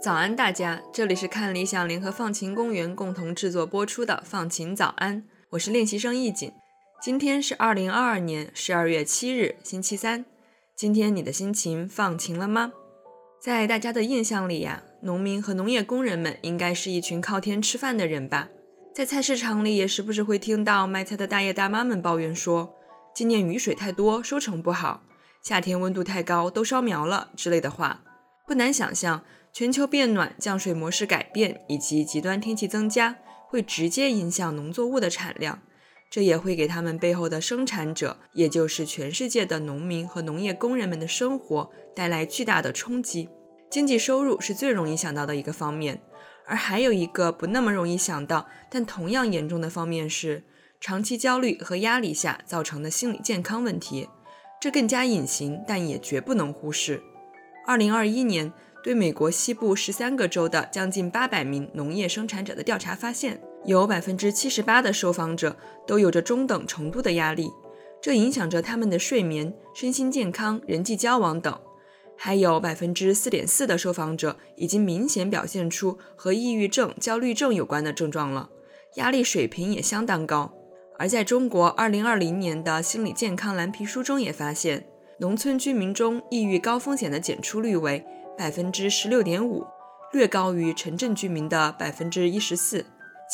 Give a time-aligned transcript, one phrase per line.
[0.00, 0.82] 早安，大家！
[0.92, 6.52] 这里是看理想联合放晴公园共同制作播出的《放晴早安》，我是练习生易锦。
[7.00, 10.24] 今天是二零二二年十二月七日，星期三。
[10.74, 12.72] 今天你的心情放晴了吗？
[13.42, 18.48] 在大家的印象里呀，农民和农业工人们应该是一群靠天吃饭的人吧？
[18.94, 22.72] 在菜市场里也时不时会听到卖菜的大爷大妈们抱怨说，
[23.12, 25.02] 今年雨水太多，收成不好；
[25.42, 28.04] 夏天温度太高，都烧苗了之类的话。
[28.46, 29.24] 不难想象。
[29.52, 33.16] 全球变暖、降水模式改变以及极端天气增加，
[33.48, 35.60] 会直接影响农作物的产量，
[36.12, 43.30] 这也会给他们背后的生产者，也就是全世界的农民和农业工人们的生活带来巨大的冲击。
[43.70, 46.02] 经济收入是最容易想到的一个方面，
[46.44, 50.44] 而还有一个不那么容易想到，但同样严重的方面是
[50.78, 54.10] 长期焦虑和压力下造成的心理健康问题，
[54.60, 57.02] 这更加隐形，但也绝不能忽视。
[57.66, 58.52] 二零二一年。
[58.84, 67.50] 对美国西部十三个州的将近八百名农业生产者的调查发现，有百分之七十八的受访者都有着中等程度的压力，
[68.00, 71.58] 这影响着他们的睡眠、身心健康、人际交往等。
[72.16, 78.50] 还有百分之四点四的受访者已经明显表现出和抑郁症、焦虑症有关的症状了，
[78.94, 80.52] 压力水平也相当高。
[80.98, 84.86] 而在中国二零二零年的心理健康蓝皮书中也发现，
[85.18, 88.04] 农村居民中抑郁高风险的检出率为。
[88.38, 89.62] 百分之十六点五，
[90.10, 92.84] 略高于城镇居民的百分之一十四。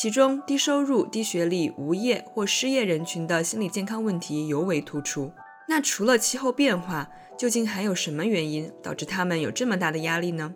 [0.00, 5.32] 其中，低收入、低学历、无业或失业人群的心理健康问题尤为突出。
[5.66, 10.54] 那除了气候变化，究竟还有什么原因导致他们有这么大的压力呢？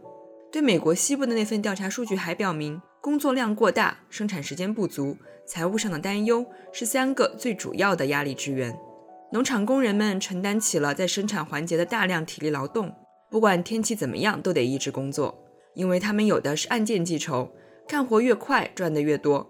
[0.52, 8.72] 对美国西部的那份调查数据还表明，工作量过大、生产时间不足、财务上的担忧是三个最主要的压力之源。
[9.32, 12.94] 农场工人们承担起了在生产环节的大量体力劳动。
[13.28, 15.36] 不管天气怎么样，都得一直工作，
[15.74, 17.50] 因为他们有的是按件计酬，
[17.86, 19.48] 干活越快赚得越多。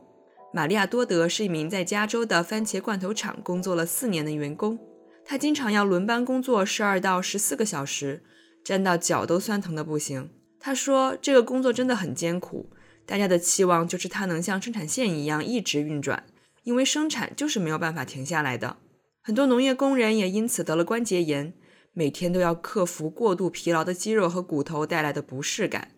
[0.52, 4.78] 玛利亚多德是一名在加州的番茄罐头厂工作了四年的员工，
[5.24, 8.22] 他经常要轮班工作十二到十四个小时，
[8.64, 10.30] 站到脚都酸疼的不行。
[10.60, 12.70] 他说这个工作真的很艰苦，
[13.06, 16.24] 大家的期望就是他能像生产线一样一直运转，
[16.64, 18.76] 因为生产就是没有办法停下来的。
[19.22, 21.54] 很多农业工人也因此得了关节炎。
[21.94, 25.90] 每天都要克服过度疲劳的肌肉和骨头带来的不适感，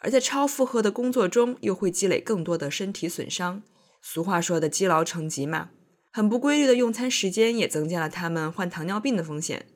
[0.00, 3.62] 而在超负荷的工作中又会积累更多的身体损伤。
[4.02, 5.70] 俗话说的“积劳成疾”嘛，
[6.10, 9.66] 很不规律的用餐时间也增加了他们患糖尿病的风险。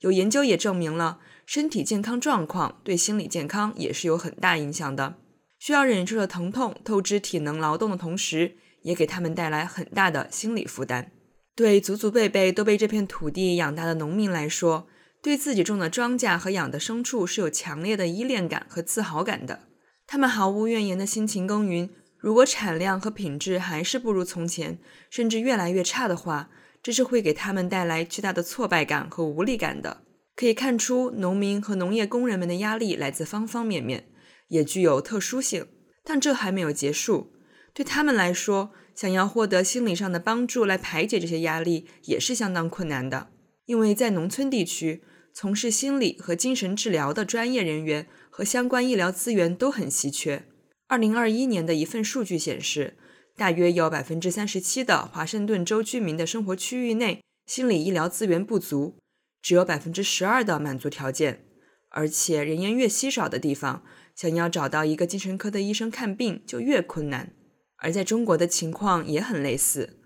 [0.00, 5.16] 有研究也证明了，身体健康状况对心理健康也是有很大影响的。
[5.58, 11.12] 需要忍受的疼痛、透支体能劳动的同时，也给他们带来很大的心理负担。
[11.54, 14.88] 对祖祖辈辈都被这片土地养大的农民来说，
[15.22, 19.68] 对自己种的庄稼和养的牲畜是有强烈的依恋感和自豪感的，
[20.12, 21.88] 他们毫无怨言的辛勤耕耘。
[22.18, 24.78] 如果产量和品质还是不如从前，
[25.08, 26.50] 甚至越来越差的话，
[26.82, 30.02] 这是会给他们带来巨大的挫败感和无力感的。
[30.36, 34.04] 可以看出，农民和农业工人们的压力来自方方面面，
[34.48, 35.66] 也具有特殊性。
[36.04, 37.32] 但这还没有结束，
[37.72, 43.30] 对他们来说，想要获得心理上的帮助来排解这些压力，也是相当困难的，
[43.64, 45.02] 因为在农村地区。
[45.34, 50.44] 从事心理和精神治疗的专业人员和相关医疗资源都很稀缺。
[50.88, 52.96] 二零二一年的一份数据显示，
[53.36, 58.96] 大约有百分之三十七的华盛顿州居民的生活区域内心理医疗资源不足，
[59.42, 61.44] 只有百分之十二的满足条件。
[61.90, 63.84] 而且人烟越稀少的地方，
[64.14, 67.34] 想要找到一个精神科的医生看病就越困难。
[67.76, 69.98] 而在中国的情况也很类似，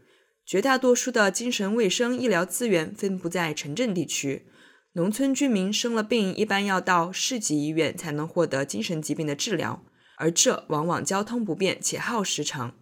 [0.44, 4.46] 绝大多数的精神卫生医疗资源分布在城镇地区。
[4.96, 9.82] 农村居民生了病，一般要到市级医院才能获得精神疾病的治疗，
[10.16, 12.74] 而这往往交通不便且耗时长。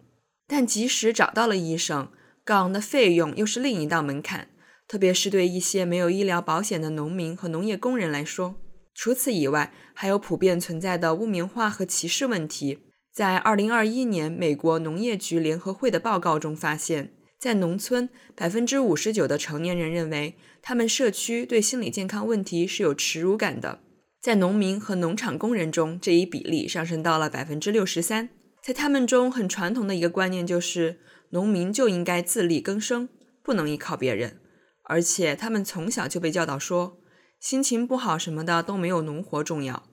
[0.47, 2.07] 但即使找到了医生，
[2.45, 4.47] 高昂的费用又是另一道门槛，
[4.87, 8.55] 特别是对一些没有医疗保险的农民和农业工人来说。
[8.93, 12.79] 除此以外，还有普遍存在的污名化和歧视问题。
[13.13, 17.11] 在2021年美国农业局联合会的报告中发现。
[17.45, 23.81] 在农村，百分之五十九的成年人认为他们社区对心理健康问题是有耻辱感的。
[24.19, 28.29] 在农民和农场工人中，这一比例上升到了百分之六十三。
[28.63, 30.97] 在他们中，很传统的一个观念就是，
[31.29, 33.09] 农民就应该自力更生，
[33.43, 34.39] 不能依靠别人。
[34.85, 36.97] 而且，他们从小就被教导说，
[37.39, 39.83] 心情不好什么的都没有农活重要。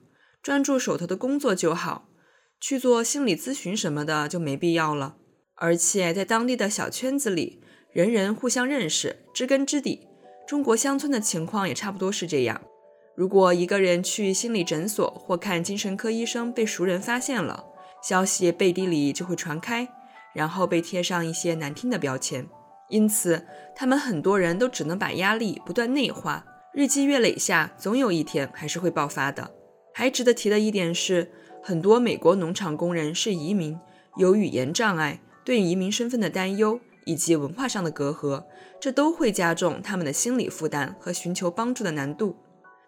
[0.41, 2.09] 专注手头的工作就好，
[2.59, 5.17] 去做心理咨询什么的就没必要了。
[5.63, 7.61] 而且在当地的小圈子里，
[7.93, 10.05] 人人互相认识，知根知底。
[10.45, 12.61] 中国乡村的情况也差不多是这样。
[13.15, 17.63] 如果一个人去心理诊所或看精神科医生被熟人发现了，
[18.03, 19.87] 消息背地里就会传开，
[20.33, 22.45] 然后被贴上一些难听的标签。
[22.89, 29.49] 因此，他们很多人都只能把压力不断内化，日积月累下，总有一天还是会爆发的。
[29.93, 31.31] 还值得提的一点是，
[31.63, 33.79] 很多美国农场工人是移民，
[34.17, 38.45] 有语言障碍，对移民身份的担忧以及文化上的隔阂，
[38.79, 42.35] 这都会加重他们的心理负担和寻求帮助的难度。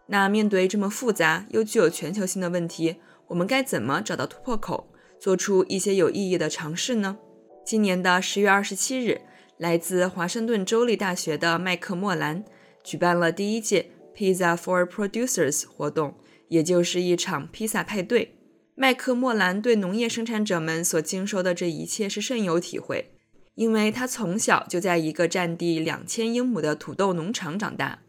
[0.08, 2.98] 那面对这么复杂又具有全球性的问题，
[3.28, 4.88] 我们该怎么找到突破口，
[5.20, 7.18] 做出一些有意义的尝试呢？
[7.66, 9.22] 今年的十月二十七日，
[9.58, 12.46] 来自华盛顿州立大学的麦克莫兰
[12.84, 16.16] 举办了第一届 Pizza for Producers 活动。
[16.48, 18.35] 也就是一场披萨派对。
[18.78, 23.14] 麦克莫兰对农业生产者们所经受的这一切是深有体会，
[23.56, 28.02] 因为他从小就在一个占地两千英亩的土豆农场长大。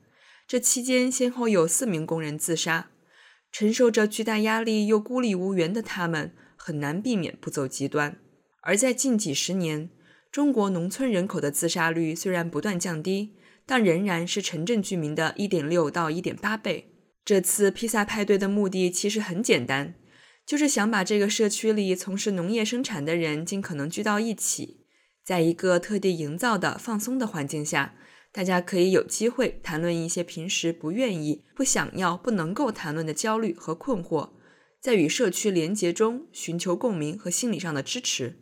[0.48, 2.90] 这期间，先后有四名工人自杀。
[3.52, 8.18] 承受着巨大压力又孤立无援的他们，很难避免不走极端。
[8.62, 9.88] 而在近几十年，
[10.32, 16.92] 中国农村人口的自杀率虽然不断降低，但仍然是城镇居民的一点六到一点八倍。
[17.24, 19.94] 这次披萨派对的目的其实很简单，
[20.46, 24.87] 就是想把这个社区里从事农业生产的人尽可能聚到一起，
[25.25, 27.96] 在一个特地营造的放松的环境下，
[28.32, 34.31] 大家可以有机会谈论一些平时不愿意、不想要、不能够谈论的焦虑和困惑，
[34.81, 38.38] 在与社区连结中寻求共鸣和心理上的支持。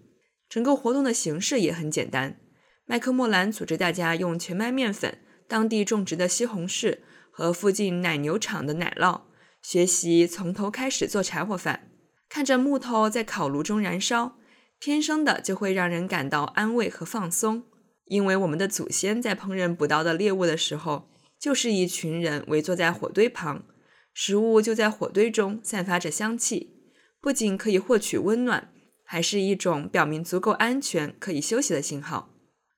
[0.48, 2.38] 整个活动的形式也很简单，
[2.84, 5.18] 麦克莫兰组织大家用全麦面粉、
[5.48, 6.98] 当地种植的西红柿。
[7.36, 9.22] 和附近奶牛场的奶酪
[9.60, 11.90] 学习从头开始做柴火饭，
[12.34, 14.38] 看着木头在烤炉中燃烧，
[14.80, 17.62] 天生的就会让人感到安慰和放松。
[18.06, 21.08] 因为我们的祖先在烹饪捕到的猎物的时候，
[21.38, 23.64] 就是一群人围坐在火堆旁，
[24.12, 26.74] 食物就在火堆中散发着香气，
[27.20, 28.72] 不仅可以获取温暖，
[29.04, 32.30] 还是一种表明足够安全可以休息的信号。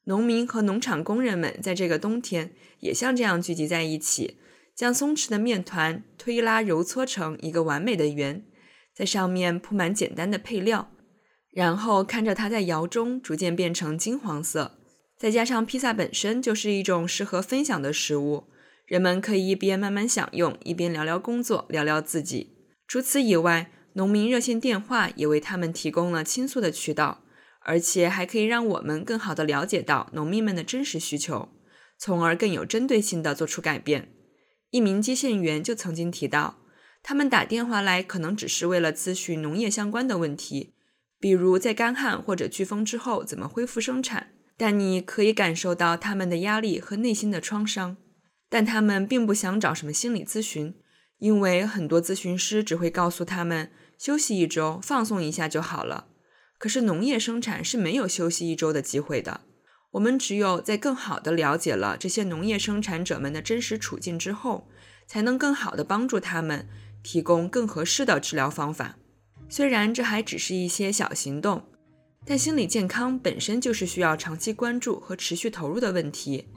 [0.05, 4.37] 农民和农场工人们在这个冬天也像这样聚集在一起。
[4.75, 8.45] 将松弛的面团推拉揉搓成一个完美的圆，
[8.97, 10.91] 在上面铺满简单的配料，
[11.53, 14.79] 然后看着它在窑中逐渐变成金黄色。
[15.19, 18.45] 再加上披萨本身就是一种适合分享的食物，
[18.87, 22.57] 人们可以一边慢慢享用，一边聊聊工作，聊聊自己。
[22.87, 27.23] 除此以外，农民热线电话也为他们提供了倾诉的渠道，
[27.61, 31.49] 而且还可以让我们更好地了解到农民们的真实需求，
[31.99, 34.09] 从而更有针对性地做出改变。
[34.71, 36.59] 一名接线员就曾经提到，
[37.09, 40.75] 他们打电话来可能只是为了咨询农业相关的问题，
[41.21, 44.33] 比如在干旱或者飓风之后怎么恢复生产。
[44.57, 47.97] 但你可以感受到他们的压力和内心的创伤。
[48.49, 50.75] 但他们并不想找什么心理咨询，
[51.19, 56.09] 因为很多咨询师只会告诉他们休息一周、放松一下就好了。
[56.59, 59.43] 可是农业生产是没有休息一周的机会的。
[59.93, 64.67] 我们只有在更好地了解了这些农业生产者们的真实处境之后，
[65.07, 66.69] 才能更好地帮助他们，
[67.07, 68.97] 提供更合适的治疗方法。
[69.49, 71.63] 虽然这还只是一些小行动，
[72.25, 76.49] 但心理健康本身就是需要长期关注和持续投入的问题。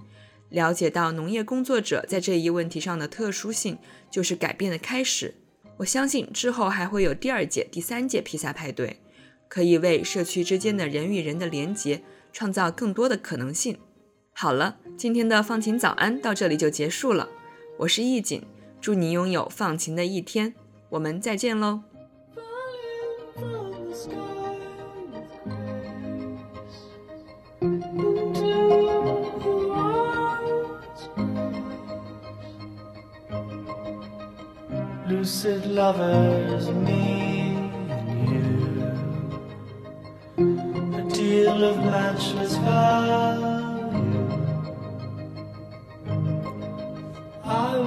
[0.49, 3.77] 了解到农业工作者在这一问题上的特殊性，
[4.09, 5.35] 就是改变的开始。
[5.77, 8.99] 我相信之后还会有第二届、第三届披萨派对，
[9.47, 12.01] 可以为社区之间的人与人的连结。
[12.33, 13.77] 创造更多的可能性。
[14.33, 17.29] 好了，今天的放晴早安到这里就结束了。
[17.79, 18.43] 我是易锦，
[18.81, 20.53] 祝你拥有放晴的一天。
[20.89, 21.81] 我们再见喽。
[35.09, 38.47] Lucid lovers, me and you.
[40.97, 43.58] A deal of matchless value.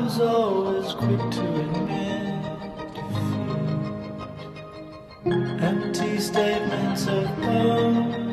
[0.02, 2.44] Was always quick to admit.
[5.62, 8.32] Empty statements of bones